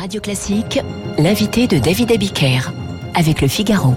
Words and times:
Radio 0.00 0.18
Classique, 0.18 0.80
l'invité 1.18 1.66
de 1.66 1.76
David 1.78 2.10
Abiker 2.10 2.72
avec 3.14 3.42
le 3.42 3.48
Figaro. 3.48 3.94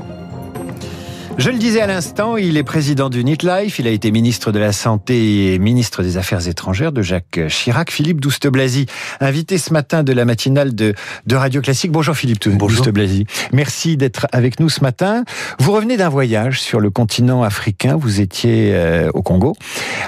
Je 1.37 1.49
le 1.49 1.57
disais 1.57 1.81
à 1.81 1.87
l'instant, 1.87 2.37
il 2.37 2.57
est 2.57 2.63
président 2.63 3.09
du 3.09 3.23
Life, 3.23 3.79
il 3.79 3.87
a 3.87 3.89
été 3.89 4.11
ministre 4.11 4.51
de 4.51 4.59
la 4.59 4.71
Santé 4.71 5.53
et 5.53 5.59
ministre 5.59 6.03
des 6.03 6.17
Affaires 6.17 6.47
étrangères 6.47 6.91
de 6.91 7.01
Jacques 7.01 7.39
Chirac. 7.47 7.89
Philippe 7.89 8.21
Douste-Blazy, 8.21 8.85
invité 9.19 9.57
ce 9.57 9.73
matin 9.73 10.03
de 10.03 10.13
la 10.13 10.25
matinale 10.25 10.75
de, 10.75 10.93
de 11.25 11.35
Radio 11.35 11.61
Classique. 11.61 11.91
Bonjour 11.91 12.15
Philippe 12.15 12.39
Douste-Blazy. 12.39 13.25
Merci 13.51 13.97
d'être 13.97 14.27
avec 14.31 14.59
nous 14.59 14.69
ce 14.69 14.81
matin. 14.81 15.23
Vous 15.57 15.71
revenez 15.71 15.97
d'un 15.97 16.09
voyage 16.09 16.61
sur 16.61 16.79
le 16.79 16.91
continent 16.91 17.41
africain. 17.41 17.95
Vous 17.95 18.21
étiez 18.21 18.75
euh, 18.75 19.09
au 19.13 19.23
Congo, 19.23 19.55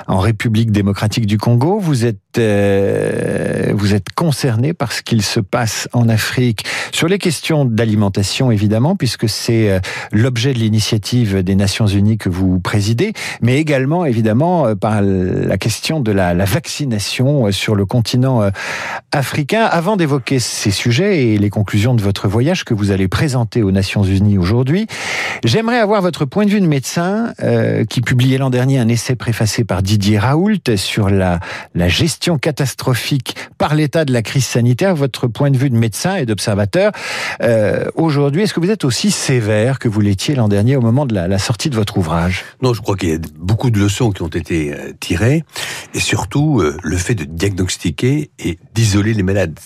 en 0.07 0.19
République 0.19 0.71
démocratique 0.71 1.25
du 1.25 1.39
Congo. 1.39 1.79
Vous 1.79 2.05
êtes, 2.05 2.19
euh, 2.37 3.71
vous 3.73 3.93
êtes 3.93 4.13
concerné 4.13 4.73
par 4.73 4.91
ce 4.91 5.01
qu'il 5.01 5.21
se 5.21 5.39
passe 5.39 5.87
en 5.93 6.09
Afrique 6.09 6.65
sur 6.91 7.07
les 7.07 7.17
questions 7.17 7.65
d'alimentation, 7.65 8.51
évidemment, 8.51 8.95
puisque 8.95 9.27
c'est 9.29 9.69
euh, 9.69 9.79
l'objet 10.11 10.53
de 10.53 10.59
l'initiative 10.59 11.43
des 11.43 11.55
Nations 11.55 11.87
Unies 11.87 12.17
que 12.17 12.29
vous 12.29 12.59
présidez, 12.59 13.13
mais 13.41 13.57
également 13.59 14.05
évidemment 14.05 14.67
euh, 14.67 14.75
par 14.75 15.01
la 15.01 15.57
question 15.57 15.99
de 15.99 16.11
la, 16.11 16.33
vaccination 16.45 17.51
sur 17.51 17.75
le 17.75 17.85
continent 17.85 18.41
africain. 19.11 19.63
Avant 19.63 19.97
d'évoquer 19.97 20.39
ces 20.39 20.69
sujets 20.69 21.25
et 21.25 21.37
les 21.37 21.49
conclusions 21.49 21.95
de 21.95 22.01
votre 22.01 22.27
voyage 22.27 22.63
que 22.63 22.73
vous 22.73 22.91
allez 22.91 23.07
présenter 23.07 23.63
aux 23.63 23.71
Nations 23.71 24.03
Unies 24.03 24.37
aujourd'hui, 24.37 24.85
j'aimerais 25.43 25.79
avoir 25.79 26.01
votre 26.01 26.25
point 26.25 26.45
de 26.45 26.51
vue 26.51 26.61
de 26.61 26.67
médecin 26.67 27.33
qui 27.89 28.01
publiait 28.01 28.37
l'an 28.37 28.51
dernier 28.51 28.77
un 28.77 28.87
essai 28.87 29.15
préfacé 29.15 29.63
par 29.63 29.81
Didier 29.81 30.19
Raoult 30.19 30.75
sur 30.75 31.09
la 31.09 31.39
gestion 31.87 32.24
catastrophique 32.37 33.35
par 33.57 33.75
l'état 33.75 34.05
de 34.05 34.13
la 34.13 34.21
crise 34.21 34.45
sanitaire. 34.45 34.95
Votre 34.95 35.27
point 35.27 35.51
de 35.51 35.57
vue 35.57 35.69
de 35.69 35.77
médecin 35.77 36.15
et 36.15 36.25
d'observateur 36.25 36.91
aujourd'hui, 37.95 38.43
est-ce 38.43 38.53
que 38.53 38.59
vous 38.59 38.71
êtes 38.71 38.85
aussi 38.85 39.11
sévère 39.11 39.79
que 39.79 39.87
vous 39.87 40.01
l'étiez 40.01 40.35
l'an 40.35 40.47
dernier 40.47 40.75
au 40.75 40.81
moment 40.81 41.05
de 41.05 41.13
la, 41.13 41.39
sortie 41.39 41.69
de 41.69 41.75
votre 41.75 41.97
ouvrage? 41.97 42.45
Non, 42.61 42.73
je 42.73 42.81
crois 42.81 42.95
qu'il 42.95 43.09
y 43.09 43.13
a 43.13 43.19
beaucoup 43.37 43.69
de 43.69 43.79
leçons 43.79 44.11
qui 44.11 44.21
ont 44.21 44.27
été 44.27 44.73
euh, 44.73 44.93
tirées, 44.99 45.43
et 45.93 45.99
surtout 45.99 46.59
euh, 46.59 46.77
le 46.83 46.97
fait 46.97 47.15
de 47.15 47.23
diagnostiquer 47.23 48.31
et 48.39 48.57
d'isoler 48.73 49.13
les 49.13 49.23
malades. 49.23 49.57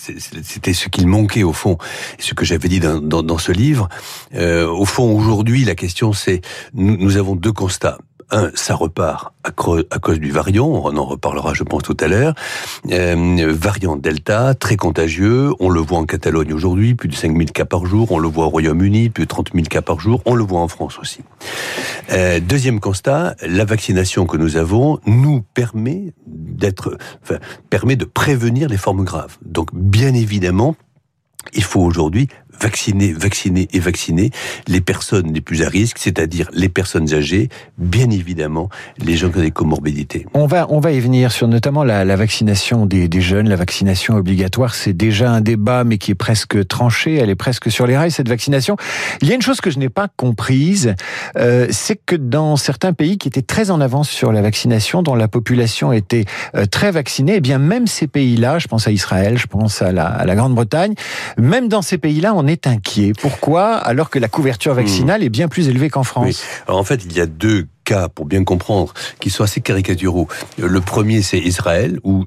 C'était 0.44 0.74
ce 0.74 0.90
qu'il 0.90 1.08
manquait 1.08 1.44
au 1.44 1.54
fond, 1.54 1.78
ce 2.20 2.34
que 2.34 2.46
j'avais 2.46 2.70
dit 2.70 2.80
dans, 2.80 3.38
ce 3.38 3.52
livre. 3.52 3.90
Euh, 4.36 4.68
au 4.68 4.86
fond, 4.86 5.12
aujourd'hui, 5.12 5.66
la 5.66 5.76
question 5.76 6.14
c'est, 6.14 6.42
nous 6.74 7.18
avons 7.18 7.36
deux 7.36 7.54
constats 7.54 7.98
un, 8.32 8.52
ça 8.56 8.76
repart 8.76 9.34
à, 9.44 9.52
cause 9.52 10.20
du 10.20 10.32
variant, 10.32 10.68
on 10.68 10.96
en 10.98 11.06
reparlera 11.06 11.54
je 11.54 11.64
pense 11.64 11.84
tout 11.84 11.98
à 12.00 12.08
l'heure, 12.08 12.34
euh, 12.92 13.54
variant 13.58 13.96
Delta, 13.96 14.54
très 14.54 14.76
contagieux, 14.76 15.52
on 15.60 15.70
le 15.70 15.80
voit 15.80 15.98
en 15.98 16.06
Catalogne 16.06 16.54
aujourd'hui, 16.54 16.96
plus 16.96 17.10
de 17.10 17.16
5000 17.16 17.52
cas 17.52 17.66
par 17.66 17.86
jour, 17.86 18.12
on 18.12 18.20
le 18.20 18.28
voit 18.28 18.46
au 18.46 18.50
Royaume-Uni, 18.50 19.10
plus 19.10 19.24
de 19.24 19.30
30 19.30 19.52
000 19.54 19.66
cas 19.66 19.82
par 19.82 20.00
jour, 20.00 20.22
on 20.26 20.36
le 20.36 20.44
voit 20.44 20.60
en 20.60 20.68
France 20.68 21.00
aussi. 21.00 21.22
Euh, 22.12 22.40
deuxième 22.40 22.80
constat, 22.80 23.36
la 23.46 23.66
vaccination 23.66 24.26
que 24.26 24.38
nous 24.38 24.58
avons 24.58 25.00
nous 25.06 25.42
permet 25.54 26.14
d'être, 26.28 26.98
permet 27.70 27.96
de 27.96 28.06
prévenir 28.06 28.70
les 28.70 28.78
formes 28.78 29.04
graves. 29.04 29.38
Donc 29.44 29.70
bien 29.74 30.14
évidemment, 30.14 30.76
il 31.54 31.64
faut 31.64 31.82
aujourd'hui 31.82 32.28
vacciner, 32.62 33.14
vacciner 33.14 33.68
et 33.74 33.80
vacciner 33.80 34.32
les 34.68 34.82
personnes 34.82 35.34
les 35.34 35.42
plus 35.42 35.64
à 35.64 35.70
risque, 35.70 35.98
c'est-à-dire 36.00 36.50
les 36.54 36.70
personnes 36.70 37.14
âgées, 37.14 37.50
bien 37.78 38.10
évidemment 38.10 38.70
les 38.98 39.16
gens 39.16 39.30
qui 39.30 39.38
ont 39.38 39.42
des 39.42 39.52
comorbidités. 39.52 40.26
On 40.34 40.46
va, 40.46 40.68
on 40.70 40.80
va 40.80 40.92
y 40.92 41.00
venir 41.00 41.32
sur 41.32 41.48
notamment 41.48 41.84
la, 41.84 42.16
vaccination 42.16 42.86
des, 42.86 43.10
jeunes, 43.22 43.50
la 43.50 43.56
vaccination 43.56 44.16
obligatoire. 44.16 44.76
C'est 44.76 44.94
déjà 44.94 45.32
un 45.32 45.42
débat, 45.42 45.84
mais 45.84 45.98
qui 45.98 46.12
est 46.12 46.16
presque 46.16 46.68
tranché. 46.68 47.16
Elle 47.16 47.30
est 47.30 47.36
presque 47.36 47.72
sur 47.72 47.88
les 47.88 47.98
rails 47.98 48.12
cette 48.12 48.30
vaccination. 48.30 48.78
Il 49.22 49.28
y 49.28 49.32
a 49.32 49.36
une 49.36 49.42
chose 49.42 49.62
que 49.62 49.70
je 49.70 49.80
n'ai 49.80 49.90
pas 49.90 50.08
comprise, 50.16 50.96
euh, 51.38 51.68
c'est 51.72 52.00
que 52.06 52.16
dans 52.16 52.56
certains 52.56 52.94
pays 52.94 53.18
qui 53.18 53.28
étaient 53.28 53.42
très 53.42 53.72
en 53.72 53.82
avance 53.82 54.10
sur 54.10 54.32
la 54.32 54.42
vaccination, 54.42 55.02
dont 55.02 55.16
la 55.16 55.28
population 55.28 55.94
était 55.94 56.26
euh, 56.56 56.66
très 56.66 56.92
vaccinée, 56.92 57.36
eh 57.38 57.42
bien 57.42 57.58
même 57.58 57.88
ces 57.88 58.08
pays-là, 58.08 58.60
je 58.60 58.68
pense 58.68 58.88
à 58.88 58.92
Israël, 58.92 59.38
je 59.38 59.48
pense 59.48 59.82
à 59.82 59.92
la, 59.92 60.06
à 60.08 60.26
la 60.26 60.36
Grande-Bretagne, 60.36 60.94
même 61.38 61.68
dans 61.68 61.82
ces 61.82 61.98
pays-là, 61.98 62.34
on 62.34 62.48
est 62.50 62.68
inquiet. 62.68 63.14
Pourquoi 63.20 63.76
Alors 63.76 64.10
que 64.10 64.20
la 64.20 64.28
couverture 64.28 64.74
vaccinale 64.74 65.24
est 65.24 65.30
bien 65.30 65.48
plus 65.48 65.70
élevée 65.70 65.90
qu'en 65.90 66.04
France? 66.04 66.44
Alors 66.68 66.80
en 66.80 66.84
fait, 66.84 67.04
il 67.06 67.14
y 67.14 67.22
a 67.22 67.26
deux 67.26 67.68
cas, 67.84 68.10
pour 68.10 68.26
bien 68.26 68.44
comprendre, 68.44 68.94
qui 69.20 69.30
sont 69.30 69.44
assez 69.44 69.62
caricaturaux. 69.62 70.28
Le 70.58 70.82
premier, 70.82 71.22
c'est 71.22 71.40
Israël, 71.40 72.00
où 72.04 72.26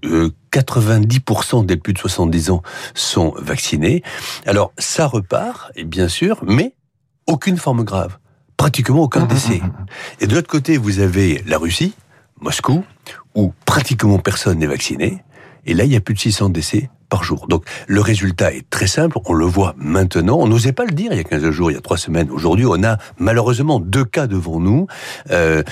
90% 0.52 1.62
euh, 1.62 1.64
des 1.64 1.76
plus 1.76 1.92
de 1.92 1.98
70 1.98 2.50
ans 2.50 2.62
sont 2.94 3.34
vaccinés. 3.36 4.02
Alors, 4.46 4.72
ça 4.78 5.06
repart, 5.06 5.70
et 5.76 5.84
bien 5.84 6.08
sûr, 6.08 6.42
mais 6.44 6.74
aucune 7.26 7.56
forme 7.56 7.84
grave. 7.84 8.18
Pratiquement 8.56 9.02
aucun 9.02 9.26
décès. 9.26 9.60
Et 10.20 10.26
de 10.26 10.34
l'autre 10.34 10.48
côté, 10.48 10.76
vous 10.76 11.00
avez 11.00 11.42
la 11.46 11.58
Russie, 11.58 11.94
Moscou, 12.40 12.84
où 13.34 13.52
pratiquement 13.64 14.18
personne 14.18 14.58
n'est 14.58 14.66
vacciné. 14.66 15.22
Et 15.64 15.74
là, 15.74 15.84
il 15.84 15.92
y 15.92 15.96
a 15.96 16.00
plus 16.00 16.14
de 16.14 16.20
600 16.20 16.50
décès 16.50 16.90
par 17.12 17.24
jour. 17.24 17.46
Donc 17.46 17.64
le 17.88 18.00
résultat 18.00 18.54
est 18.54 18.64
très 18.70 18.86
simple, 18.86 19.18
on 19.26 19.34
le 19.34 19.44
voit 19.44 19.74
maintenant, 19.76 20.38
on 20.40 20.48
n'osait 20.48 20.72
pas 20.72 20.86
le 20.86 20.92
dire 20.92 21.12
il 21.12 21.18
y 21.18 21.20
a 21.20 21.24
15 21.24 21.50
jours, 21.50 21.70
il 21.70 21.74
y 21.74 21.76
a 21.76 21.82
3 21.82 21.98
semaines. 21.98 22.30
Aujourd'hui, 22.30 22.64
on 22.66 22.82
a 22.82 22.96
malheureusement 23.18 23.80
deux 23.80 24.06
cas 24.06 24.26
devant 24.26 24.60
nous, 24.60 24.86
euh, 25.30 25.62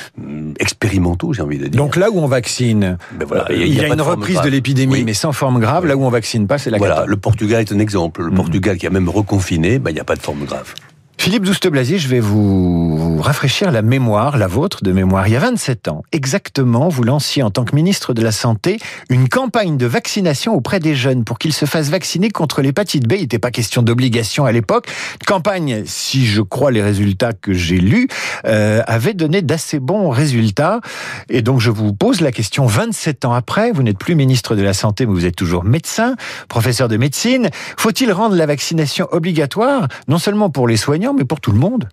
expérimentaux, 0.58 1.32
j'ai 1.32 1.40
envie 1.40 1.56
de 1.56 1.68
dire. 1.68 1.80
Donc 1.80 1.96
là 1.96 2.10
où 2.10 2.18
on 2.18 2.26
vaccine, 2.26 2.98
ben 3.12 3.24
voilà, 3.26 3.46
il 3.50 3.74
y 3.74 3.80
a, 3.80 3.86
une 3.88 4.02
reprise 4.02 4.42
de 4.42 4.50
l'épidémie, 4.50 5.02
mais 5.02 5.14
sans 5.14 5.32
forme 5.32 5.60
grave, 5.60 5.86
là 5.86 5.96
où 5.96 6.04
on 6.04 6.10
vaccine 6.10 6.46
pas, 6.46 6.58
c'est 6.58 6.68
la 6.68 6.76
Voilà, 6.76 7.04
le 7.06 7.16
Portugal 7.16 7.62
est 7.62 7.72
un 7.72 7.78
exemple. 7.78 8.22
Le 8.22 8.32
mm. 8.32 8.34
Portugal 8.34 8.76
qui 8.76 8.86
a 8.86 8.90
même 8.90 9.08
reconfiné, 9.08 9.78
ben, 9.78 9.90
il 9.90 9.94
n'y 9.94 10.00
a 10.00 10.04
pas 10.04 10.16
de 10.16 10.22
forme 10.22 10.44
grave. 10.44 10.74
Philippe 11.20 11.44
Douste-Blazy, 11.44 11.98
je 11.98 12.08
vais 12.08 12.18
vous 12.18 13.20
rafraîchir 13.20 13.70
la 13.70 13.82
mémoire, 13.82 14.38
la 14.38 14.46
vôtre 14.46 14.82
de 14.82 14.90
mémoire. 14.90 15.28
Il 15.28 15.34
y 15.34 15.36
a 15.36 15.40
27 15.40 15.88
ans, 15.88 16.02
exactement, 16.12 16.88
vous 16.88 17.02
lanciez 17.02 17.42
en 17.42 17.50
tant 17.50 17.66
que 17.66 17.76
ministre 17.76 18.14
de 18.14 18.22
la 18.22 18.32
Santé 18.32 18.78
une 19.10 19.28
campagne 19.28 19.76
de 19.76 19.84
vaccination 19.84 20.54
auprès 20.54 20.80
des 20.80 20.94
jeunes 20.94 21.24
pour 21.24 21.38
qu'ils 21.38 21.52
se 21.52 21.66
fassent 21.66 21.90
vacciner 21.90 22.30
contre 22.30 22.62
l'hépatite 22.62 23.06
B. 23.06 23.12
Il 23.12 23.20
n'était 23.20 23.38
pas 23.38 23.50
question 23.50 23.82
d'obligation 23.82 24.46
à 24.46 24.52
l'époque. 24.52 24.86
Campagne, 25.26 25.82
si 25.84 26.24
je 26.24 26.40
crois 26.40 26.70
les 26.70 26.80
résultats 26.80 27.34
que 27.34 27.52
j'ai 27.52 27.76
lus, 27.76 28.08
euh, 28.46 28.82
avait 28.86 29.12
donné 29.12 29.42
d'assez 29.42 29.78
bons 29.78 30.08
résultats. 30.08 30.80
Et 31.28 31.42
donc 31.42 31.60
je 31.60 31.70
vous 31.70 31.92
pose 31.92 32.22
la 32.22 32.32
question 32.32 32.64
27 32.64 33.26
ans 33.26 33.34
après, 33.34 33.72
vous 33.72 33.82
n'êtes 33.82 33.98
plus 33.98 34.14
ministre 34.14 34.56
de 34.56 34.62
la 34.62 34.72
Santé, 34.72 35.04
mais 35.04 35.12
vous 35.12 35.26
êtes 35.26 35.36
toujours 35.36 35.64
médecin, 35.64 36.16
professeur 36.48 36.88
de 36.88 36.96
médecine. 36.96 37.50
Faut-il 37.76 38.10
rendre 38.10 38.36
la 38.36 38.46
vaccination 38.46 39.06
obligatoire, 39.12 39.86
non 40.08 40.16
seulement 40.16 40.48
pour 40.48 40.66
les 40.66 40.78
soignants, 40.78 41.09
mais 41.12 41.24
pour 41.24 41.40
tout 41.40 41.52
le 41.52 41.58
monde. 41.58 41.88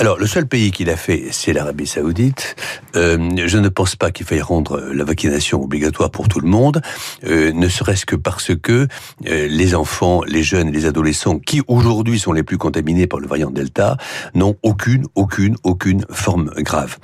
Alors, 0.00 0.16
le 0.16 0.28
seul 0.28 0.46
pays 0.46 0.70
qui 0.70 0.84
l'a 0.84 0.96
fait, 0.96 1.24
c'est 1.32 1.52
l'Arabie 1.52 1.88
Saoudite. 1.88 2.54
Euh, 2.94 3.30
je 3.46 3.58
ne 3.58 3.68
pense 3.68 3.96
pas 3.96 4.12
qu'il 4.12 4.26
faille 4.26 4.40
rendre 4.40 4.78
la 4.78 5.02
vaccination 5.02 5.60
obligatoire 5.60 6.12
pour 6.12 6.28
tout 6.28 6.38
le 6.38 6.46
monde, 6.46 6.80
euh, 7.24 7.50
ne 7.52 7.68
serait-ce 7.68 8.06
que 8.06 8.14
parce 8.14 8.52
que 8.54 8.86
euh, 9.26 9.48
les 9.48 9.74
enfants, 9.74 10.22
les 10.24 10.44
jeunes, 10.44 10.70
les 10.70 10.86
adolescents, 10.86 11.40
qui 11.40 11.62
aujourd'hui 11.66 12.20
sont 12.20 12.32
les 12.32 12.44
plus 12.44 12.58
contaminés 12.58 13.08
par 13.08 13.18
le 13.18 13.26
variant 13.26 13.50
Delta, 13.50 13.96
n'ont 14.34 14.54
aucune, 14.62 15.04
aucune, 15.16 15.56
aucune 15.64 16.04
forme 16.10 16.52
grave. 16.58 16.98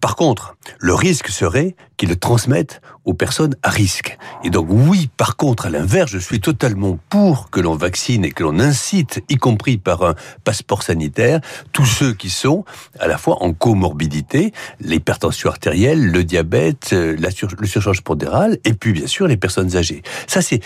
par 0.00 0.16
contre, 0.16 0.56
le 0.78 0.94
risque 0.94 1.28
serait 1.28 1.76
qu'ils 2.02 2.08
le 2.08 2.16
transmettent 2.16 2.80
aux 3.04 3.14
personnes 3.14 3.54
à 3.62 3.70
risque. 3.70 4.18
Et 4.42 4.50
donc, 4.50 4.66
oui, 4.68 5.08
par 5.16 5.36
contre, 5.36 5.66
à 5.66 5.70
l'inverse, 5.70 6.10
je 6.10 6.18
suis 6.18 6.40
totalement 6.40 6.98
pour 7.10 7.48
que 7.48 7.60
l'on 7.60 7.76
vaccine 7.76 8.24
et 8.24 8.32
que 8.32 8.42
l'on 8.42 8.58
incite, 8.58 9.22
y 9.28 9.36
compris 9.36 9.78
par 9.78 10.02
un 10.02 10.16
passeport 10.42 10.82
sanitaire, 10.82 11.38
tous 11.70 11.86
ceux 11.86 12.12
qui 12.12 12.28
sont 12.28 12.64
à 12.98 13.06
la 13.06 13.18
fois 13.18 13.40
en 13.44 13.52
comorbidité, 13.52 14.52
l'hypertension 14.80 15.48
artérielle, 15.48 16.10
le 16.10 16.24
diabète, 16.24 16.90
euh, 16.92 17.14
la 17.20 17.28
le 17.56 17.66
surcharge 17.68 18.00
pondérale, 18.00 18.58
et 18.64 18.72
puis 18.72 18.92
bien 18.92 19.06
sûr 19.06 19.28
les 19.28 19.36
personnes 19.36 19.76
âgées. 19.76 20.02
Ça, 20.26 20.40
c'est 20.42 20.60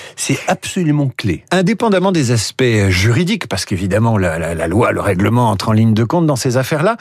absolument 0.48 1.10
clé. 1.14 1.44
Indépendamment 1.50 2.12
des 2.12 2.30
aspects 2.30 2.88
juridiques, 2.88 3.46
parce 3.46 3.66
qu'évidemment 3.66 4.16
la, 4.16 4.38
la, 4.38 4.54
la 4.54 4.68
loi, 4.68 4.92
le 4.92 5.02
règlement 5.02 5.50
entre 5.50 5.68
en 5.68 5.72
ligne 5.72 5.92
de 5.92 6.04
compte 6.04 6.24
dans 6.24 6.36
ces 6.36 6.56
affaires-là, 6.56 6.96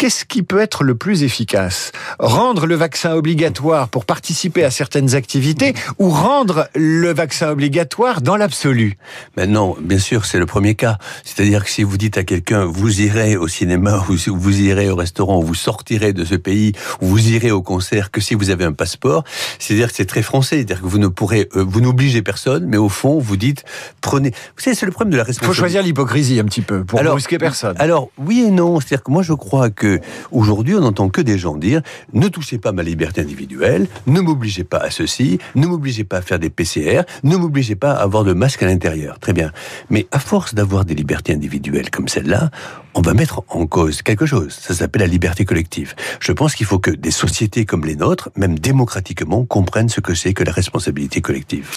qu'est-ce 0.00 0.24
qui 0.24 0.42
peut 0.42 0.60
être 0.60 0.82
le 0.82 0.94
plus 0.94 1.24
efficace? 1.24 1.92
Rendre 2.18 2.64
le 2.64 2.74
vaccin 2.74 3.12
obligatoire 3.12 3.90
pour 3.90 4.06
participer 4.06 4.64
à 4.64 4.70
certaines 4.70 5.14
activités 5.14 5.74
ou 5.98 6.08
rendre 6.08 6.70
le 6.74 7.12
vaccin 7.12 7.50
obligatoire 7.50 8.22
dans 8.22 8.38
l'absolu? 8.38 8.96
Ben 9.36 9.52
non, 9.52 9.76
bien 9.78 9.98
sûr, 9.98 10.24
c'est 10.24 10.38
le 10.38 10.46
premier 10.46 10.74
cas. 10.74 10.96
C'est-à-dire 11.22 11.64
que 11.64 11.70
si 11.70 11.82
vous 11.82 11.98
dites 11.98 12.16
à 12.16 12.24
quelqu'un, 12.24 12.64
vous 12.64 13.02
irez 13.02 13.36
au 13.36 13.46
cinéma, 13.46 14.02
ou 14.08 14.16
vous 14.38 14.60
irez 14.62 14.88
au 14.88 14.96
restaurant, 14.96 15.36
ou 15.40 15.42
vous 15.42 15.54
sortirez 15.54 16.14
de 16.14 16.24
ce 16.24 16.34
pays, 16.34 16.72
ou 17.02 17.06
vous 17.06 17.28
irez 17.28 17.50
au 17.50 17.60
concert, 17.60 18.10
que 18.10 18.22
si 18.22 18.34
vous 18.34 18.48
avez 18.48 18.64
un 18.64 18.72
passeport, 18.72 19.24
c'est-à-dire 19.58 19.88
que 19.88 19.96
c'est 19.96 20.06
très 20.06 20.22
français. 20.22 20.56
C'est-à-dire 20.56 20.80
que 20.80 20.86
vous 20.86 20.98
ne 20.98 21.08
pourrez, 21.08 21.50
euh, 21.56 21.62
vous 21.62 21.82
n'obligez 21.82 22.22
personne, 22.22 22.64
mais 22.66 22.78
au 22.78 22.88
fond, 22.88 23.18
vous 23.18 23.36
dites, 23.36 23.64
prenez. 24.00 24.30
Vous 24.30 24.62
savez, 24.62 24.74
c'est 24.74 24.86
le 24.86 24.92
problème 24.92 25.12
de 25.12 25.18
la 25.18 25.24
responsabilité. 25.24 25.44
Il 25.44 25.56
faut 25.56 25.60
choisir 25.60 25.82
l'hypocrisie 25.82 26.40
un 26.40 26.44
petit 26.44 26.62
peu 26.62 26.84
pour 26.84 27.02
ne 27.02 27.08
risquer 27.10 27.36
personne. 27.36 27.76
Alors, 27.78 28.08
oui 28.16 28.44
et 28.46 28.50
non. 28.50 28.80
C'est-à-dire 28.80 29.02
que 29.02 29.10
moi, 29.10 29.22
je 29.22 29.34
crois 29.34 29.68
que 29.68 29.89
aujourd'hui, 30.30 30.74
on 30.74 30.80
n'entend 30.80 31.08
que 31.08 31.20
des 31.20 31.38
gens 31.38 31.56
dire 31.56 31.82
ne 32.12 32.28
touchez 32.28 32.58
pas 32.58 32.72
ma 32.72 32.82
liberté 32.82 33.20
individuelle, 33.20 33.86
ne 34.06 34.20
m'obligez 34.20 34.64
pas 34.64 34.78
à 34.78 34.90
ceci, 34.90 35.38
ne 35.54 35.66
m'obligez 35.66 36.04
pas 36.04 36.18
à 36.18 36.22
faire 36.22 36.38
des 36.38 36.50
PCR, 36.50 37.02
ne 37.24 37.36
m'obligez 37.36 37.76
pas 37.76 37.92
à 37.92 38.02
avoir 38.02 38.24
de 38.24 38.32
masque 38.32 38.62
à 38.62 38.66
l'intérieur. 38.66 39.18
Très 39.18 39.32
bien. 39.32 39.52
Mais 39.90 40.06
à 40.12 40.18
force 40.18 40.54
d'avoir 40.54 40.84
des 40.84 40.94
libertés 40.94 41.32
individuelles 41.32 41.90
comme 41.90 42.08
celle-là, 42.08 42.50
on 42.94 43.02
va 43.02 43.14
mettre 43.14 43.42
en 43.48 43.66
cause 43.66 44.02
quelque 44.02 44.26
chose. 44.26 44.56
Ça 44.60 44.74
s'appelle 44.74 45.02
la 45.02 45.06
liberté 45.06 45.44
collective. 45.44 45.94
Je 46.18 46.32
pense 46.32 46.54
qu'il 46.54 46.66
faut 46.66 46.78
que 46.78 46.90
des 46.90 47.10
sociétés 47.10 47.64
comme 47.64 47.84
les 47.84 47.96
nôtres, 47.96 48.30
même 48.36 48.58
démocratiquement, 48.58 49.44
comprennent 49.44 49.88
ce 49.88 50.00
que 50.00 50.14
c'est 50.14 50.34
que 50.34 50.42
la 50.42 50.52
responsabilité 50.52 51.20
collective. 51.20 51.68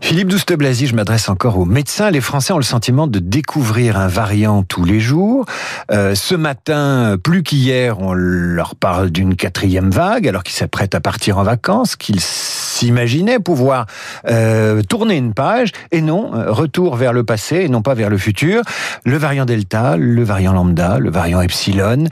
Philippe 0.00 0.28
Douste-Blazy, 0.28 0.86
je 0.86 0.94
m'adresse 0.94 1.28
encore 1.28 1.58
aux 1.58 1.64
médecins. 1.64 2.10
Les 2.10 2.20
Français 2.20 2.52
ont 2.52 2.58
le 2.58 2.62
sentiment 2.62 3.06
de 3.06 3.18
découvrir 3.18 3.98
un 3.98 4.08
variant 4.08 4.62
tous 4.62 4.84
les 4.84 5.00
jours. 5.00 5.44
Euh, 5.90 6.14
ce 6.14 6.34
matin, 6.34 7.16
plus 7.22 7.42
qu'hier, 7.42 7.61
on 7.98 8.12
leur 8.12 8.74
parle 8.74 9.10
d'une 9.10 9.36
quatrième 9.36 9.90
vague, 9.90 10.26
alors 10.26 10.42
qu'ils 10.42 10.54
s'apprêtent 10.54 10.94
à 10.94 11.00
partir 11.00 11.38
en 11.38 11.42
vacances, 11.42 11.96
qu'ils 11.96 12.20
s'imaginaient 12.20 13.38
pouvoir 13.38 13.86
euh, 14.28 14.82
tourner 14.82 15.16
une 15.16 15.34
page. 15.34 15.72
Et 15.90 16.00
non, 16.00 16.34
euh, 16.34 16.50
retour 16.50 16.96
vers 16.96 17.12
le 17.12 17.24
passé 17.24 17.56
et 17.56 17.68
non 17.68 17.82
pas 17.82 17.94
vers 17.94 18.10
le 18.10 18.18
futur. 18.18 18.62
Le 19.04 19.16
variant 19.16 19.44
Delta, 19.44 19.96
le 19.96 20.22
variant 20.22 20.52
le 20.98 21.10
variant 21.10 21.40
Epsilon. 21.40 22.04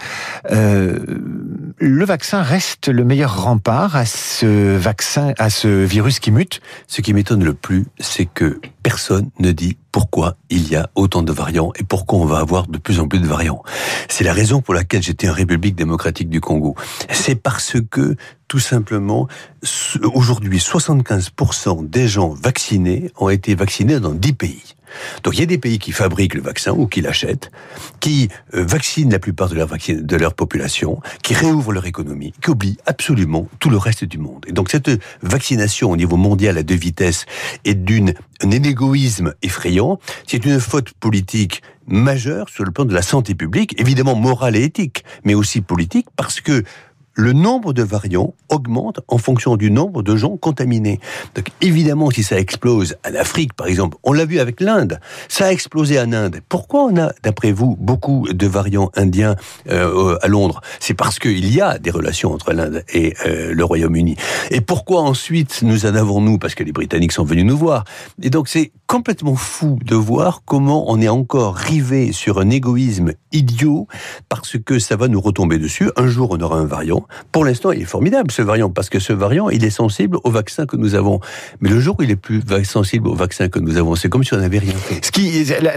Euh, 0.51 0.99
le 1.81 2.05
vaccin 2.05 2.43
reste 2.43 2.89
le 2.89 3.05
meilleur 3.05 3.43
rempart 3.43 3.97
à 3.97 4.05
ce 4.05 4.77
vaccin, 4.77 5.33
à 5.39 5.49
ce 5.49 5.67
virus 5.67 6.21
qui 6.21 6.31
mute? 6.31 6.61
Ce 6.87 7.01
qui 7.01 7.15
m'étonne 7.15 7.43
le 7.43 7.55
plus, 7.55 7.87
c'est 7.99 8.27
que 8.27 8.61
personne 8.83 9.31
ne 9.39 9.51
dit 9.51 9.79
pourquoi 9.91 10.37
il 10.51 10.69
y 10.69 10.77
a 10.77 10.91
autant 10.95 11.23
de 11.23 11.33
variants 11.33 11.73
et 11.79 11.83
pourquoi 11.83 12.19
on 12.19 12.27
va 12.27 12.39
avoir 12.39 12.67
de 12.67 12.77
plus 12.77 13.01
en 13.01 13.09
plus 13.09 13.19
de 13.19 13.27
variants. 13.27 13.63
C'est 14.11 14.25
la 14.25 14.35
raison 14.35 14.61
pour 14.61 14.75
laquelle 14.75 15.03
j'étais 15.03 15.31
en 15.31 15.33
République 15.33 15.75
démocratique 15.75 16.29
du 16.29 16.43
Congo. 16.43 16.77
C'est 17.09 17.35
parce 17.35 17.77
que, 17.91 18.15
tout 18.47 18.59
simplement, 18.59 19.27
aujourd'hui, 20.13 20.59
75% 20.59 21.89
des 21.89 22.09
gens 22.09 22.29
vaccinés 22.29 23.11
ont 23.19 23.31
été 23.31 23.55
vaccinés 23.55 24.01
dans 24.01 24.13
10 24.13 24.33
pays. 24.35 24.75
Donc 25.23 25.35
il 25.35 25.41
y 25.41 25.43
a 25.43 25.47
des 25.47 25.59
pays 25.59 25.79
qui 25.79 25.93
fabriquent 25.93 26.35
le 26.35 26.43
vaccin 26.43 26.73
ou 26.73 26.87
qui 26.87 27.01
l'achètent, 27.01 27.51
qui 28.01 28.29
euh, 28.55 28.65
vaccinent 28.65 29.11
la 29.11 29.19
plupart 29.19 29.49
de 29.49 30.17
leur, 30.17 30.35
population, 30.35 31.01
qui 31.23 31.35
réouvrent 31.35 31.73
leur 31.73 31.87
économie, 31.87 32.33
qui 32.43 32.51
oublient 32.51 32.79
absolument 32.87 33.49
tout 33.59 33.71
le 33.71 33.77
reste 33.77 34.05
du 34.05 34.19
monde. 34.19 34.45
Et 34.47 34.53
donc 34.53 34.71
cette 34.71 34.91
vaccination 35.23 35.91
au 35.91 35.97
niveau 35.97 36.17
mondial 36.17 36.59
à 36.59 36.63
deux 36.63 36.75
vitesses 36.75 37.27
est 37.65 37.75
d'une 37.75 38.15
un 38.43 38.51
égoïsme 38.51 39.35
effrayant, 39.43 39.99
c'est 40.27 40.45
une 40.45 40.61
faute 40.61 40.93
politique 40.93 41.63
majeure 41.87 42.49
sur 42.49 42.65
le 42.65 42.71
plan 42.71 42.85
de 42.85 42.95
la 42.95 43.03
santé 43.03 43.35
publique, 43.35 43.79
évidemment 43.79 44.15
morale 44.15 44.57
et 44.57 44.65
éthique, 44.65 45.05
mais 45.25 45.35
aussi 45.35 45.61
politique, 45.61 46.07
parce 46.17 46.41
que 46.41 46.65
le 47.15 47.33
nombre 47.33 47.73
de 47.73 47.83
variants 47.83 48.35
augmente 48.49 49.01
en 49.09 49.19
fonction 49.19 49.57
du 49.57 49.71
nombre 49.71 50.03
de 50.03 50.17
gens 50.17 50.37
contaminés. 50.37 51.01
Donc 51.35 51.47
évidemment, 51.61 52.11
si 52.11 52.23
ça 52.23 52.39
explose 52.39 52.97
en 53.09 53.15
Afrique, 53.15 53.55
par 53.55 53.67
exemple, 53.67 53.97
on 54.03 54.13
l'a 54.13 54.25
vu 54.25 54.39
avec 54.39 54.61
l'Inde, 54.61 55.01
ça 55.29 55.47
a 55.47 55.53
explosé 55.53 56.01
en 56.01 56.13
Inde. 56.13 56.41
Pourquoi 56.49 56.85
on 56.85 56.97
a, 56.97 57.13
d'après 57.23 57.53
vous, 57.53 57.77
beaucoup 57.79 58.29
de 58.33 58.47
variants 58.47 58.91
indiens 58.95 59.37
euh, 59.69 60.17
à 60.23 60.29
Londres? 60.29 60.61
C'est 60.79 60.95
parce 60.95 61.19
qu'il 61.19 61.53
y 61.53 61.61
a 61.61 61.79
des 61.79 61.91
relations 61.91 62.33
entre 62.33 62.53
l'Inde 62.53 62.85
et 62.93 63.15
euh, 63.27 63.53
le 63.53 63.65
Royaume-Uni. 63.65 64.17
Et 64.51 64.61
pourquoi 64.61 65.03
ensuite 65.03 65.63
nous 65.63 65.87
en 65.87 65.95
avons-nous 65.95 66.39
Parce 66.39 66.55
que 66.55 66.65
les 66.65 66.73
Britanniques 66.73 67.13
sont 67.13 67.25
venus 67.25 67.45
nous 67.45 67.59
voir. 67.59 67.85
Et 68.23 68.31
donc 68.31 68.49
c'est 68.49 68.73
complètement 68.91 69.37
fou 69.37 69.79
de 69.85 69.95
voir 69.95 70.43
comment 70.45 70.91
on 70.91 71.01
est 71.01 71.09
encore 71.09 71.55
rivé 71.55 72.11
sur 72.11 72.41
un 72.41 72.51
égoïsme 72.51 73.13
idiot 73.31 73.87
parce 74.29 74.59
que 74.59 74.81
ça 74.81 74.97
va 74.97 75.07
nous 75.07 75.21
retomber 75.21 75.59
dessus. 75.59 75.93
Un 75.97 76.09
jour, 76.09 76.31
on 76.33 76.41
aura 76.41 76.59
un 76.59 76.65
variant 76.65 77.07
pour 77.33 77.45
l'instant, 77.45 77.73
il 77.73 77.83
est 77.83 77.87
formidable 77.87 78.31
ce 78.31 78.43
variant 78.43 78.71
parce 78.71 78.89
que 78.89 78.99
ce 78.99 79.13
variant, 79.13 79.51
il 79.51 79.65
est 79.65 79.71
sensible 79.71 80.19
au 80.25 80.31
vaccin 80.31 80.67
que 80.67 80.77
nous 80.77 80.95
avons. 80.95 81.21
Mais 81.61 81.69
le 81.69 81.81
jour 81.81 81.97
où 81.99 82.03
il 82.03 82.11
est 82.11 82.17
plus 82.17 82.43
sensible 82.65 83.09
au 83.09 83.15
vaccin 83.15 83.49
que 83.49 83.59
nous 83.59 83.77
avons, 83.77 83.95
c'est 83.95 84.09
comme 84.09 84.25
si 84.25 84.35
on 84.35 84.39
n'avait 84.39 84.59
rien 84.59 84.75
fait. 84.75 85.01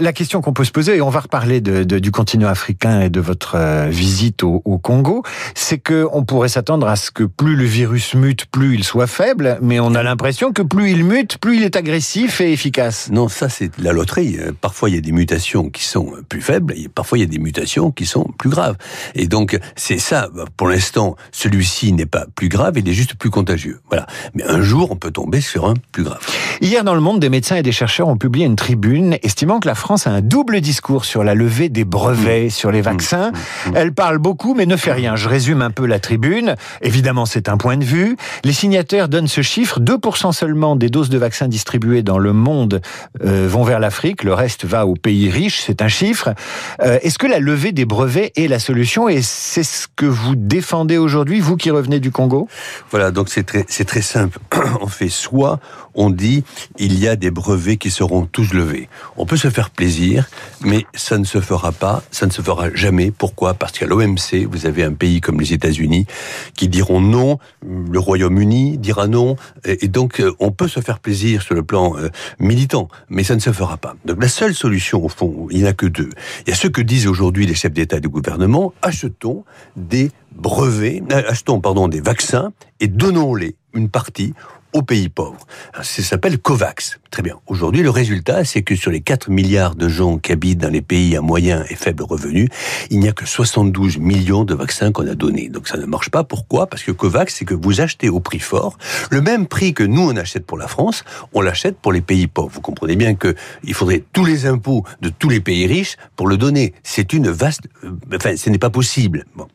La, 0.00 0.12
question 0.12 0.40
qu'on 0.40 0.52
peut 0.52 0.64
se 0.64 0.70
poser, 0.70 0.96
et 0.96 1.00
on 1.00 1.10
va 1.10 1.20
reparler 1.20 1.60
du 1.60 2.10
continent 2.10 2.48
africain 2.48 3.02
et 3.02 3.10
de 3.10 3.20
votre 3.20 3.56
euh, 3.56 3.88
visite 3.88 4.42
au, 4.42 4.60
Congo, 4.82 5.22
c'est 5.54 5.78
que 5.78 6.06
on 6.12 6.24
pourrait 6.24 6.48
s'attendre 6.48 6.86
à 6.86 6.96
ce 6.96 7.10
que 7.10 7.24
plus 7.24 7.56
le 7.56 7.64
virus 7.64 8.14
mute, 8.14 8.46
plus 8.46 8.74
il 8.74 8.84
soit 8.84 9.06
faible, 9.06 9.58
mais 9.62 9.80
on 9.80 9.94
a 9.94 10.02
l'impression 10.02 10.52
que 10.52 10.62
plus 10.62 10.90
il 10.90 11.04
mute, 11.04 11.38
plus 11.38 11.56
il 11.56 11.62
est 11.62 11.76
agressif 11.76 12.40
et 12.40 12.52
efficace. 12.52 13.03
Non, 13.10 13.28
ça 13.28 13.48
c'est 13.48 13.70
la 13.78 13.92
loterie. 13.92 14.38
Parfois 14.60 14.90
il 14.90 14.94
y 14.94 14.98
a 14.98 15.00
des 15.00 15.12
mutations 15.12 15.70
qui 15.70 15.84
sont 15.84 16.12
plus 16.28 16.40
faibles, 16.40 16.74
et 16.76 16.88
parfois 16.88 17.18
il 17.18 17.22
y 17.22 17.24
a 17.24 17.28
des 17.28 17.38
mutations 17.38 17.90
qui 17.90 18.06
sont 18.06 18.24
plus 18.38 18.50
graves. 18.50 18.76
Et 19.14 19.26
donc 19.26 19.58
c'est 19.76 19.98
ça. 19.98 20.28
Pour 20.56 20.68
l'instant, 20.68 21.16
celui-ci 21.32 21.92
n'est 21.92 22.06
pas 22.06 22.26
plus 22.34 22.48
grave, 22.48 22.74
il 22.78 22.88
est 22.88 22.92
juste 22.92 23.14
plus 23.14 23.30
contagieux. 23.30 23.80
Voilà. 23.88 24.06
Mais 24.34 24.44
un 24.44 24.62
jour, 24.62 24.90
on 24.90 24.96
peut 24.96 25.10
tomber 25.10 25.40
sur 25.40 25.66
un 25.66 25.74
plus 25.92 26.04
grave. 26.04 26.20
Hier, 26.60 26.84
dans 26.84 26.94
le 26.94 27.00
monde, 27.00 27.20
des 27.20 27.28
médecins 27.28 27.56
et 27.56 27.62
des 27.62 27.72
chercheurs 27.72 28.08
ont 28.08 28.16
publié 28.16 28.46
une 28.46 28.56
tribune 28.56 29.18
estimant 29.22 29.60
que 29.60 29.68
la 29.68 29.74
France 29.74 30.06
a 30.06 30.10
un 30.10 30.20
double 30.20 30.60
discours 30.60 31.04
sur 31.04 31.24
la 31.24 31.34
levée 31.34 31.68
des 31.68 31.84
brevets 31.84 32.46
mmh. 32.46 32.50
sur 32.50 32.70
les 32.70 32.80
vaccins. 32.80 33.30
Mmh. 33.30 33.70
Mmh. 33.70 33.72
Elle 33.76 33.92
parle 33.92 34.18
beaucoup, 34.18 34.54
mais 34.54 34.66
ne 34.66 34.76
fait 34.76 34.92
rien. 34.92 35.16
Je 35.16 35.28
résume 35.28 35.62
un 35.62 35.70
peu 35.70 35.86
la 35.86 35.98
tribune. 35.98 36.56
Évidemment, 36.82 37.26
c'est 37.26 37.48
un 37.48 37.56
point 37.56 37.76
de 37.76 37.84
vue. 37.84 38.16
Les 38.44 38.52
signataires 38.52 39.08
donnent 39.08 39.28
ce 39.28 39.42
chiffre. 39.42 39.80
2% 39.80 40.32
seulement 40.32 40.76
des 40.76 40.88
doses 40.88 41.10
de 41.10 41.18
vaccins 41.18 41.48
distribuées 41.48 42.02
dans 42.02 42.18
le 42.18 42.32
monde 42.32 42.80
euh, 43.24 43.46
vont 43.48 43.64
vers 43.64 43.80
l'Afrique. 43.80 44.24
Le 44.24 44.34
reste 44.34 44.64
va 44.64 44.86
aux 44.86 44.94
pays 44.94 45.30
riches. 45.30 45.62
C'est 45.66 45.82
un 45.82 45.88
chiffre. 45.88 46.34
Euh, 46.82 46.98
est-ce 47.02 47.18
que 47.18 47.26
la 47.26 47.38
levée 47.38 47.72
des 47.72 47.84
brevets 47.84 48.32
est 48.36 48.48
la 48.48 48.58
solution 48.58 49.08
Et 49.08 49.22
c'est 49.22 49.62
ce 49.62 49.86
que 49.94 50.06
vous 50.06 50.36
défendez 50.36 50.98
aujourd'hui, 50.98 51.40
vous 51.40 51.56
qui 51.56 51.70
revenez 51.70 52.00
du 52.00 52.10
Congo? 52.10 52.48
Voilà, 52.90 53.10
donc 53.10 53.28
c'est 53.28 53.44
très, 53.44 53.64
très 53.64 54.02
simple. 54.02 54.38
on 54.80 54.86
fait 54.86 55.08
soit 55.08 55.60
on 55.94 56.10
dit 56.10 56.44
il 56.78 56.98
y 56.98 57.08
a 57.08 57.16
des 57.16 57.30
brevets 57.30 57.76
qui 57.76 57.90
seront 57.90 58.26
tous 58.26 58.52
levés. 58.52 58.88
On 59.16 59.26
peut 59.26 59.36
se 59.36 59.48
faire 59.50 59.70
plaisir, 59.70 60.28
mais 60.60 60.86
ça 60.94 61.18
ne 61.18 61.24
se 61.24 61.40
fera 61.40 61.72
pas, 61.72 62.02
ça 62.10 62.26
ne 62.26 62.30
se 62.30 62.42
fera 62.42 62.74
jamais. 62.74 63.10
Pourquoi? 63.10 63.54
Parce 63.54 63.72
qu'à 63.72 63.86
l'OMC, 63.86 64.46
vous 64.50 64.66
avez 64.66 64.84
un 64.84 64.92
pays 64.92 65.20
comme 65.20 65.40
les 65.40 65.52
États-Unis 65.52 66.06
qui 66.54 66.68
diront 66.68 67.00
non, 67.00 67.38
le 67.64 67.98
Royaume-Uni 67.98 68.78
dira 68.78 69.06
non, 69.06 69.36
et 69.64 69.88
donc 69.88 70.20
euh, 70.20 70.32
on 70.40 70.50
peut 70.50 70.68
se 70.68 70.80
faire 70.80 70.98
plaisir 70.98 71.42
sur 71.42 71.54
le 71.54 71.62
plan 71.62 71.96
euh, 71.96 72.08
militant, 72.38 72.88
mais 73.08 73.24
ça 73.24 73.34
ne 73.34 73.40
se 73.40 73.52
fera 73.52 73.76
pas. 73.76 73.96
Donc 74.04 74.20
la 74.20 74.28
seule 74.28 74.54
solution, 74.54 75.04
au 75.04 75.08
fond, 75.08 75.48
il 75.50 75.62
n'y 75.62 75.66
a 75.66 75.72
que 75.72 75.86
deux. 75.86 76.10
Il 76.46 76.50
y 76.50 76.52
a 76.52 76.56
ce 76.56 76.68
que 76.68 76.80
disent 76.80 77.06
aujourd'hui 77.06 77.46
les 77.46 77.54
chefs 77.54 77.72
d'État 77.72 77.96
et 77.96 78.00
de 78.00 78.08
gouvernement 78.08 78.72
achetons 78.82 79.44
des 79.76 80.10
brevets, 80.32 81.02
euh, 81.12 81.22
achetons 81.28 81.60
pardon 81.60 81.88
des 81.88 82.00
vaccins 82.00 82.52
et 82.80 82.88
donnons-les 82.88 83.56
une 83.74 83.88
partie 83.88 84.34
aux 84.74 84.82
pays 84.82 85.08
pauvres. 85.08 85.46
Ça 85.82 86.02
s'appelle 86.02 86.38
COVAX. 86.38 86.98
Très 87.10 87.22
bien. 87.22 87.36
Aujourd'hui, 87.46 87.82
le 87.82 87.90
résultat, 87.90 88.44
c'est 88.44 88.62
que 88.62 88.74
sur 88.74 88.90
les 88.90 89.00
4 89.00 89.30
milliards 89.30 89.76
de 89.76 89.88
gens 89.88 90.18
qui 90.18 90.32
habitent 90.32 90.58
dans 90.58 90.68
les 90.68 90.82
pays 90.82 91.16
à 91.16 91.20
moyen 91.20 91.64
et 91.70 91.76
faible 91.76 92.02
revenu, 92.02 92.48
il 92.90 92.98
n'y 92.98 93.08
a 93.08 93.12
que 93.12 93.24
72 93.24 93.98
millions 93.98 94.42
de 94.42 94.52
vaccins 94.52 94.90
qu'on 94.90 95.06
a 95.06 95.14
donnés. 95.14 95.48
Donc 95.48 95.68
ça 95.68 95.78
ne 95.78 95.86
marche 95.86 96.10
pas. 96.10 96.24
Pourquoi? 96.24 96.66
Parce 96.66 96.82
que 96.82 96.90
COVAX, 96.90 97.32
c'est 97.32 97.44
que 97.44 97.54
vous 97.54 97.80
achetez 97.80 98.08
au 98.08 98.18
prix 98.18 98.40
fort 98.40 98.76
le 99.10 99.20
même 99.20 99.46
prix 99.46 99.74
que 99.74 99.84
nous 99.84 100.02
on 100.02 100.16
achète 100.16 100.44
pour 100.44 100.58
la 100.58 100.66
France, 100.66 101.04
on 101.32 101.40
l'achète 101.40 101.78
pour 101.78 101.92
les 101.92 102.00
pays 102.00 102.26
pauvres. 102.26 102.50
Vous 102.52 102.60
comprenez 102.60 102.96
bien 102.96 103.14
que 103.14 103.36
il 103.62 103.74
faudrait 103.74 104.02
tous 104.12 104.24
les 104.24 104.46
impôts 104.46 104.84
de 105.00 105.08
tous 105.08 105.28
les 105.28 105.40
pays 105.40 105.66
riches 105.68 105.96
pour 106.16 106.26
le 106.26 106.36
donner. 106.36 106.74
C'est 106.82 107.12
une 107.12 107.30
vaste, 107.30 107.62
euh, 107.84 107.92
enfin, 108.12 108.36
ce 108.36 108.50
n'est 108.50 108.58
pas 108.58 108.70
possible. 108.70 109.24
Bon. 109.36 109.46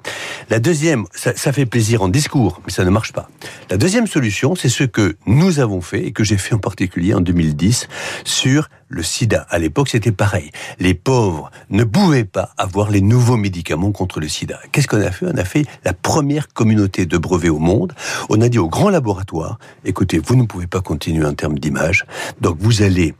La 0.49 0.59
deuxième, 0.59 1.05
ça 1.13 1.51
fait 1.51 1.65
plaisir 1.65 2.01
en 2.01 2.07
discours, 2.07 2.61
mais 2.65 2.71
ça 2.71 2.85
ne 2.85 2.89
marche 2.89 3.11
pas. 3.11 3.29
La 3.69 3.75
deuxième 3.75 4.07
solution, 4.07 4.55
c'est 4.55 4.69
ce 4.69 4.85
que 4.85 5.08
nous 5.25 5.59
avons 5.59 5.81
fait 5.81 6.05
et 6.05 6.11
que 6.11 6.23
j'ai 6.23 6.37
fait 6.37 6.55
en 6.55 6.59
particulier 6.59 7.13
en 7.13 7.21
2010 7.21 7.87
sur 8.23 8.69
le 8.87 9.03
sida. 9.03 9.45
À 9.49 9.59
l'époque, 9.59 9.89
c'était 9.89 10.11
pareil. 10.11 10.51
Les 10.79 10.93
pauvres 10.93 11.51
ne 11.69 11.83
pouvaient 11.83 12.25
pas 12.25 12.53
avoir 12.57 12.89
les 12.89 13.01
nouveaux 13.01 13.37
médicaments 13.37 13.91
contre 13.91 14.19
le 14.19 14.27
sida. 14.27 14.59
Qu'est-ce 14.71 14.87
qu'on 14.87 15.01
a 15.01 15.11
fait? 15.11 15.27
On 15.27 15.37
a 15.37 15.45
fait 15.45 15.65
la 15.85 15.93
première 15.93 16.47
communauté 16.47 17.05
de 17.05 17.17
brevets 17.17 17.49
au 17.49 17.59
monde. 17.59 17.93
On 18.29 18.41
a 18.41 18.49
dit 18.49 18.59
aux 18.59 18.69
grands 18.69 18.89
laboratoires, 18.89 19.59
écoutez, 19.85 20.19
vous 20.19 20.35
ne 20.35 20.43
pouvez 20.43 20.67
pas 20.67 20.81
continuer 20.81 21.25
en 21.25 21.33
termes 21.33 21.59
d'image, 21.59 22.05
donc 22.41 22.57
vous 22.59 22.81
allez 22.81 23.13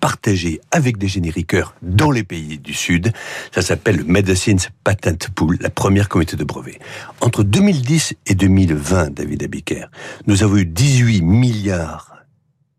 partagé 0.00 0.60
avec 0.70 0.98
des 0.98 1.08
génériqueurs 1.08 1.74
dans 1.82 2.10
les 2.10 2.22
pays 2.22 2.58
du 2.58 2.74
Sud. 2.74 3.12
Ça 3.52 3.62
s'appelle 3.62 3.96
le 3.98 4.04
Medicines 4.04 4.58
Patent 4.84 5.28
Pool, 5.34 5.58
la 5.60 5.70
première 5.70 6.08
comité 6.08 6.36
de 6.36 6.44
brevets. 6.44 6.78
Entre 7.20 7.42
2010 7.42 8.14
et 8.26 8.34
2020, 8.34 9.14
David 9.14 9.42
Abiker, 9.42 9.86
nous 10.26 10.42
avons 10.42 10.56
eu 10.56 10.66
18 10.66 11.22
milliards 11.22 12.24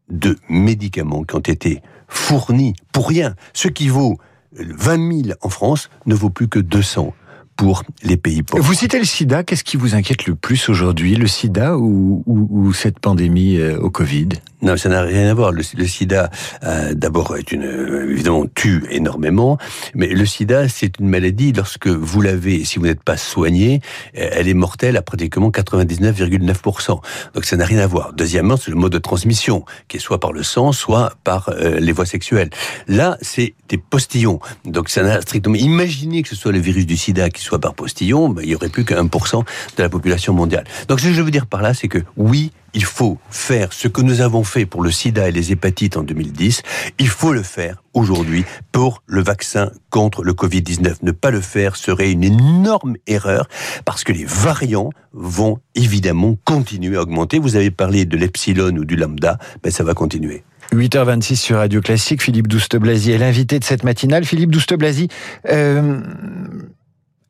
de 0.09 0.37
médicaments 0.49 1.23
qui 1.23 1.35
ont 1.35 1.39
été 1.39 1.81
fournis 2.07 2.73
pour 2.91 3.07
rien. 3.07 3.35
Ce 3.53 3.67
qui 3.67 3.87
vaut 3.87 4.17
20 4.53 5.23
000 5.25 5.37
en 5.41 5.49
France 5.49 5.89
ne 6.05 6.15
vaut 6.15 6.29
plus 6.29 6.47
que 6.47 6.59
200 6.59 7.13
pour 7.55 7.83
les 8.03 8.17
pays 8.17 8.43
pauvres. 8.43 8.63
Vous 8.63 8.73
citez 8.73 8.97
le 8.97 9.05
sida, 9.05 9.43
qu'est-ce 9.43 9.63
qui 9.63 9.77
vous 9.77 9.95
inquiète 9.95 10.25
le 10.25 10.35
plus 10.35 10.69
aujourd'hui, 10.69 11.15
le 11.15 11.27
sida 11.27 11.77
ou, 11.77 12.71
cette 12.73 12.99
pandémie 12.99 13.57
euh, 13.57 13.79
au 13.79 13.89
Covid? 13.89 14.29
Non, 14.61 14.77
ça 14.77 14.89
n'a 14.89 15.01
rien 15.01 15.29
à 15.29 15.33
voir. 15.33 15.51
Le, 15.51 15.63
sida, 15.63 16.29
euh, 16.63 16.93
d'abord, 16.93 17.35
est 17.35 17.51
une, 17.51 17.63
euh, 17.63 18.11
évidemment, 18.11 18.45
tue 18.53 18.83
énormément. 18.91 19.57
Mais 19.95 20.07
le 20.07 20.25
sida, 20.25 20.69
c'est 20.69 20.99
une 20.99 21.07
maladie, 21.07 21.51
lorsque 21.51 21.87
vous 21.87 22.21
l'avez, 22.21 22.63
si 22.63 22.77
vous 22.77 22.85
n'êtes 22.85 23.03
pas 23.03 23.17
soigné, 23.17 23.81
euh, 24.17 24.29
elle 24.31 24.47
est 24.47 24.53
mortelle 24.53 24.97
à 24.97 25.01
pratiquement 25.01 25.49
99,9%. 25.49 27.01
Donc 27.33 27.45
ça 27.45 27.57
n'a 27.57 27.65
rien 27.65 27.79
à 27.79 27.87
voir. 27.87 28.13
Deuxièmement, 28.13 28.55
c'est 28.55 28.69
le 28.69 28.77
mode 28.77 28.91
de 28.91 28.99
transmission, 28.99 29.65
qui 29.87 29.97
est 29.97 29.99
soit 29.99 30.19
par 30.19 30.31
le 30.31 30.43
sang, 30.43 30.71
soit 30.71 31.13
par 31.23 31.51
les 31.59 31.91
voies 31.91 32.05
sexuelles. 32.05 32.49
Là, 32.87 33.17
c'est 33.21 33.55
des 33.69 33.77
postillons. 33.77 34.39
Donc 34.65 34.89
ça 34.89 35.03
n'a 35.03 35.21
strictement... 35.21 35.55
Imaginez 35.55 36.21
que 36.21 36.29
ce 36.29 36.35
soit 36.35 36.51
le 36.51 36.59
virus 36.59 36.85
du 36.85 36.97
sida 36.97 37.29
qui 37.29 37.41
soit 37.41 37.59
par 37.59 37.73
postillon, 37.73 38.29
ben, 38.29 38.43
il 38.43 38.49
y 38.49 38.55
aurait 38.55 38.69
plus 38.69 38.85
que 38.85 38.93
1% 38.93 39.43
de 39.77 39.83
la 39.83 39.89
population 39.89 40.33
mondiale. 40.33 40.65
Donc 40.87 40.99
ce 40.99 41.07
que 41.07 41.13
je 41.13 41.21
veux 41.21 41.31
dire 41.31 41.47
par 41.47 41.61
là, 41.61 41.73
c'est 41.73 41.87
que 41.87 41.99
oui, 42.17 42.51
il 42.73 42.83
faut 42.83 43.17
faire 43.29 43.73
ce 43.73 43.87
que 43.87 44.01
nous 44.01 44.21
avons 44.21 44.43
fait 44.43 44.65
pour 44.65 44.83
le 44.83 44.91
sida 44.91 45.27
et 45.27 45.31
les 45.31 45.51
hépatites 45.51 45.97
en 45.97 46.03
2010, 46.03 46.61
il 46.99 47.07
faut 47.07 47.33
le 47.33 47.43
faire 47.43 47.83
aujourd'hui 47.93 48.45
pour 48.71 49.03
le 49.07 49.21
vaccin 49.21 49.71
contre 49.89 50.23
le 50.23 50.33
Covid-19. 50.33 50.97
Ne 51.03 51.11
pas 51.11 51.31
le 51.31 51.41
faire 51.41 51.75
serait 51.75 52.11
une 52.11 52.23
énorme 52.23 52.95
erreur 53.07 53.47
parce 53.85 54.03
que 54.03 54.13
les 54.13 54.25
variants 54.25 54.89
vont 55.13 55.59
évidemment 55.75 56.37
continuer 56.45 56.97
à 56.97 57.01
augmenter. 57.01 57.39
Vous 57.39 57.55
avez 57.55 57.71
parlé 57.71 58.05
de 58.05 58.17
l'epsilon 58.17 58.75
ou 58.77 58.85
du 58.85 58.95
lambda, 58.95 59.37
ben 59.63 59.71
ça 59.71 59.83
va 59.83 59.93
continuer. 59.93 60.43
8h26 60.73 61.35
sur 61.35 61.57
Radio 61.57 61.81
Classique, 61.81 62.23
Philippe 62.23 62.47
Douste-Blazy 62.47 63.11
est 63.11 63.17
l'invité 63.17 63.59
de 63.59 63.63
cette 63.65 63.83
matinale. 63.83 64.23
Philippe 64.23 64.51
Douste-Blazy, 64.51 65.09
euh, 65.49 65.99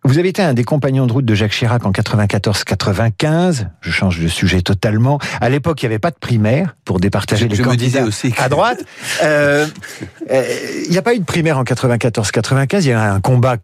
vous 0.04 0.18
avez 0.18 0.30
été 0.30 0.42
un 0.42 0.56
des 0.56 0.64
compagnons 0.64 1.06
de 1.06 1.14
route 1.14 1.26
de 1.26 1.36
Jacques 1.36 1.52
Chirac 1.52 1.86
en 1.86 1.92
94-95. 1.92 3.68
Je 3.82 3.92
change 3.92 4.20
de 4.20 4.28
sujet 4.28 4.64
totalement. 4.64 5.20
À 5.40 5.50
l'époque, 5.50 5.84
il 5.84 5.86
n'y 5.86 5.94
avait 5.94 6.00
pas 6.00 6.10
de 6.10 6.16
primaire 6.20 6.76
pour 6.86 7.00
départager 7.00 7.48
les 7.48 7.58
candidats 7.58 8.04
aussi 8.04 8.34
à 8.38 8.50
droite. 8.50 8.84
Euh, 9.24 9.68
euh, 10.32 10.44
il 10.86 10.92
n'y 10.92 10.98
a 10.98 11.02
pas 11.02 11.14
eu 11.14 11.20
de 11.20 11.26
primaire 11.26 11.58
en 11.58 11.64
94-95. 11.64 12.82
Il 12.82 12.88
y 12.88 12.92
a 12.92 13.14
un 13.14 13.20
combat 13.20 13.58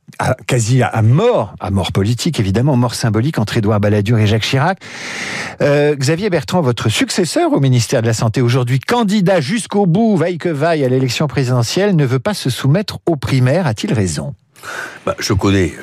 quasi 0.46 0.84
à 0.84 1.02
mort, 1.02 1.56
à 1.60 1.72
mort 1.72 1.92
politique 1.92 2.40
évidemment, 2.40 2.76
mort 2.76 2.94
symbolique 2.94 3.40
entre 3.40 3.58
Édouard 3.58 3.80
Balladur 3.80 4.20
et 4.20 4.28
Jacques 4.28 4.44
Chirac. 4.44 4.80
Euh, 5.62 5.96
Xavier 5.96 6.30
Bertrand, 6.30 6.62
votre 6.62 6.90
successeur 6.90 7.54
au 7.54 7.60
ministère 7.60 8.02
de 8.02 8.08
la 8.08 8.14
Santé, 8.14 8.42
aujourd'hui 8.42 8.80
candidat 8.80 9.42
jusqu'au 9.42 9.86
bout, 9.86 10.16
vaille 10.16 10.38
que 10.38 10.50
vaille 10.50 10.84
à 10.84 10.90
l'élection 10.90 11.28
présidentielle, 11.28 11.96
ne 11.96 12.06
veut 12.06 12.20
pas 12.20 12.34
se 12.34 12.50
soumettre 12.50 13.00
aux 13.06 13.16
primaires. 13.16 13.66
A-t-il 13.66 13.94
raison? 13.94 14.36
Bah, 15.06 15.16
Je 15.20 15.34
connais 15.34 15.74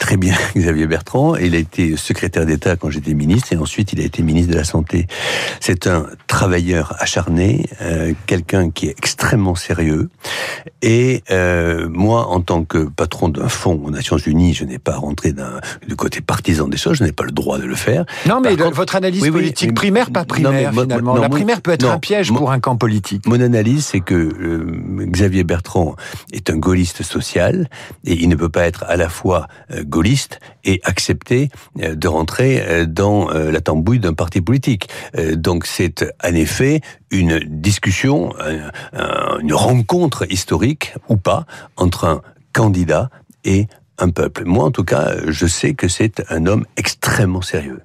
très 0.00 0.16
bien 0.16 0.34
Xavier 0.56 0.88
Bertrand. 0.88 1.36
Il 1.36 1.54
a 1.54 1.58
été 1.58 1.96
secrétaire 1.96 2.46
d'État 2.46 2.74
quand 2.74 2.90
j'étais 2.90 3.14
ministre 3.14 3.52
et 3.52 3.56
ensuite 3.56 3.92
il 3.92 4.00
a 4.00 4.04
été 4.04 4.22
ministre 4.24 4.50
de 4.50 4.56
la 4.56 4.64
Santé. 4.64 5.06
C'est 5.60 5.86
un 5.86 6.06
travailleur 6.26 6.96
acharné, 6.98 7.66
euh, 7.80 8.12
quelqu'un 8.26 8.70
qui 8.70 8.88
est 8.88 8.94
extrêmement 8.98 9.54
sérieux. 9.54 10.08
Et 10.82 11.22
euh, 11.30 11.88
moi, 11.88 12.28
en 12.28 12.40
tant 12.40 12.64
que 12.64 12.88
patron 12.88 13.28
d'un 13.28 13.48
fonds 13.48 13.80
aux 13.84 13.90
Nations 13.90 14.16
Unies, 14.16 14.54
je 14.54 14.64
n'ai 14.64 14.78
pas 14.78 14.96
rentré 14.96 15.32
du 15.86 15.96
côté 15.96 16.20
partisan 16.20 16.66
des 16.66 16.76
choses, 16.76 16.96
je 16.96 17.04
n'ai 17.04 17.12
pas 17.12 17.24
le 17.24 17.32
droit 17.32 17.58
de 17.58 17.64
le 17.64 17.76
faire. 17.76 18.04
Non, 18.26 18.40
mais 18.40 18.56
votre 18.56 18.96
analyse 18.96 19.28
politique 19.28 19.74
primaire, 19.74 20.10
pas 20.10 20.24
primaire 20.24 20.72
finalement. 20.72 21.16
la 21.16 21.28
primaire 21.28 21.60
peut 21.60 21.72
être 21.72 21.88
un 21.88 21.98
piège 21.98 22.32
pour 22.32 22.50
un 22.50 22.58
camp 22.58 22.76
politique. 22.76 23.26
Mon 23.26 23.40
analyse, 23.40 23.84
c'est 23.84 24.00
que 24.00 24.14
euh, 24.14 25.06
Xavier 25.06 25.44
Bertrand 25.44 25.96
est 26.32 26.48
un 26.48 26.56
gaulliste 26.56 27.02
social 27.02 27.68
et 28.04 28.14
il 28.14 28.28
ne 28.28 28.34
peut 28.34 28.48
pas 28.48 28.64
être 28.66 28.84
à 28.88 28.96
la 28.96 29.08
fois 29.08 29.46
euh, 29.70 29.84
gaulliste 29.90 30.40
et 30.64 30.80
accepter 30.84 31.50
euh, 31.80 31.94
de 31.94 32.08
rentrer 32.08 32.62
euh, 32.62 32.86
dans 32.86 33.30
euh, 33.30 33.50
la 33.50 33.60
tambouille 33.60 33.98
d'un 33.98 34.14
parti 34.14 34.40
politique. 34.40 34.88
Donc 35.34 35.66
c'est 35.66 36.04
en 36.24 36.34
effet 36.34 36.80
une 37.10 37.40
discussion, 37.40 38.32
une 39.42 39.52
rencontre 39.52 40.30
historique 40.30 40.94
ou 41.08 41.16
pas 41.16 41.44
entre 41.76 42.04
un 42.04 42.22
candidat 42.52 43.10
et 43.44 43.66
un 43.98 44.10
peuple. 44.10 44.44
Moi, 44.44 44.64
en 44.64 44.70
tout 44.70 44.84
cas, 44.84 45.12
je 45.26 45.46
sais 45.46 45.74
que 45.74 45.88
c'est 45.88 46.22
un 46.30 46.46
homme 46.46 46.64
extrêmement 46.76 47.42
sérieux. 47.42 47.80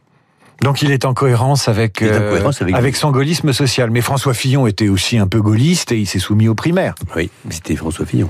Donc 0.62 0.82
il 0.82 0.92
est 0.92 1.06
en 1.06 1.14
cohérence 1.14 1.68
avec, 1.68 2.02
avec, 2.02 2.96
son 2.96 3.12
gaullisme 3.12 3.52
social. 3.52 3.90
Mais 3.90 4.02
François 4.02 4.34
Fillon 4.34 4.68
était 4.68 4.90
aussi 4.90 5.18
un 5.18 5.28
peu 5.28 5.42
gaulliste 5.42 5.92
et 5.92 5.98
il 5.98 6.06
s'est 6.06 6.20
soumis 6.20 6.48
aux 6.48 6.56
primaires. 6.56 6.96
Oui, 7.16 7.30
c'était 7.50 7.76
François 7.76 8.06
Fillon. 8.06 8.30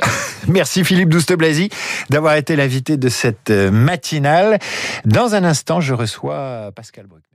Merci 0.48 0.84
Philippe 0.84 1.08
Douste-Blazy 1.08 1.70
d'avoir 2.10 2.34
été 2.36 2.56
l'invité 2.56 2.96
de 2.96 3.08
cette 3.08 3.50
euh, 3.50 3.70
matinale. 3.70 4.58
Dans 5.04 5.34
un 5.34 5.44
instant, 5.44 5.80
je 5.80 5.94
reçois 5.94 6.70
Pascal 6.74 7.06
Bruckner. 7.06 7.33